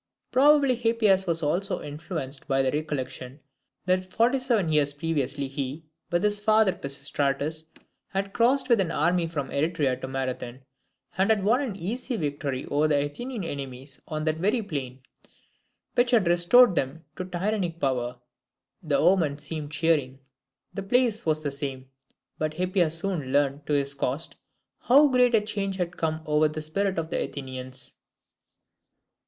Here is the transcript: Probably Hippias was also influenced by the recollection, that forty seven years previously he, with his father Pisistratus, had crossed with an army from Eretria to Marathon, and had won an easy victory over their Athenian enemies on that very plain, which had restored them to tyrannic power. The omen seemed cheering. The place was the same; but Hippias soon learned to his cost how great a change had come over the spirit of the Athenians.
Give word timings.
Probably 0.31 0.73
Hippias 0.73 1.27
was 1.27 1.43
also 1.43 1.79
influenced 1.79 2.47
by 2.47 2.63
the 2.63 2.71
recollection, 2.71 3.39
that 3.85 4.11
forty 4.11 4.39
seven 4.39 4.69
years 4.71 4.93
previously 4.93 5.47
he, 5.47 5.85
with 6.09 6.23
his 6.23 6.39
father 6.39 6.73
Pisistratus, 6.73 7.65
had 8.07 8.33
crossed 8.33 8.67
with 8.67 8.79
an 8.79 8.89
army 8.89 9.27
from 9.27 9.51
Eretria 9.51 9.95
to 10.01 10.07
Marathon, 10.07 10.61
and 11.19 11.29
had 11.29 11.43
won 11.43 11.61
an 11.61 11.75
easy 11.75 12.17
victory 12.17 12.65
over 12.71 12.87
their 12.87 13.05
Athenian 13.05 13.43
enemies 13.43 14.01
on 14.07 14.23
that 14.23 14.37
very 14.37 14.63
plain, 14.63 15.03
which 15.93 16.09
had 16.09 16.27
restored 16.27 16.73
them 16.73 17.05
to 17.15 17.23
tyrannic 17.23 17.79
power. 17.79 18.17
The 18.81 18.97
omen 18.97 19.37
seemed 19.37 19.71
cheering. 19.71 20.17
The 20.73 20.81
place 20.81 21.27
was 21.27 21.43
the 21.43 21.51
same; 21.51 21.91
but 22.39 22.55
Hippias 22.55 22.97
soon 22.97 23.31
learned 23.31 23.67
to 23.67 23.73
his 23.73 23.93
cost 23.93 24.35
how 24.79 25.09
great 25.09 25.35
a 25.35 25.41
change 25.41 25.75
had 25.75 25.95
come 25.95 26.23
over 26.25 26.47
the 26.47 26.63
spirit 26.63 26.97
of 26.97 27.11
the 27.11 27.23
Athenians. 27.23 27.91